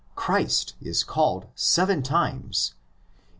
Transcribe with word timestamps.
Christ 0.15 0.73
is 0.81 1.03
called 1.03 1.45
seven 1.53 2.01
times, 2.01 2.73
in 2.73 3.19
1x. 3.19 3.19